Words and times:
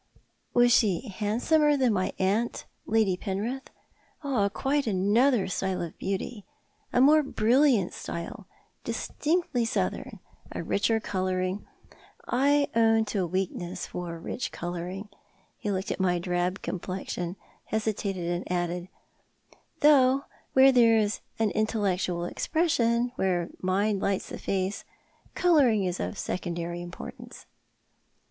"Was 0.55 0.71
she 0.73 1.01
handsomer 1.09 1.77
than 1.77 1.93
my 1.93 2.11
aunt, 2.17 2.65
Lady 2.87 3.15
Penrith?"" 3.15 3.69
Quite 4.55 4.87
another 4.87 5.47
style 5.47 5.79
of 5.79 5.95
beaiity— 5.99 6.43
a 6.91 6.99
more 6.99 7.21
brilhant 7.21 7.93
style— 7.93 8.47
distinctly 8.89 9.63
southern— 9.63 10.17
a 10.53 10.63
richer 10.63 10.99
coloiiring. 10.99 11.65
I 12.27 12.67
own 12.75 13.05
to 13.13 13.21
a 13.23 13.27
weakness 13.27 13.85
for 13.85 14.17
rich 14.19 14.51
colourins^"— 14.51 15.09
he 15.59 15.69
looked 15.69 15.91
at 15.91 15.99
my 15.99 16.17
drab 16.17 16.63
complexion, 16.63 17.35
hesitated, 17.65 18.27
and 18.27 18.51
added," 18.51 18.87
though 19.81 20.25
where 20.53 20.71
there 20.71 20.97
is 20.97 21.19
an 21.37 21.51
intellectual 21.51 22.25
expression, 22.25 23.11
where 23.17 23.49
mind 23.61 24.01
lights 24.01 24.29
the 24.29 24.39
face, 24.39 24.83
colouring 25.35 25.83
is 25.83 25.99
of 25.99 26.17
secondary 26.17 26.81
importance." 26.81 27.45